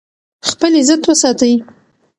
خپل 0.49 0.71
عزت 0.81 1.01
وساتئ. 1.09 1.53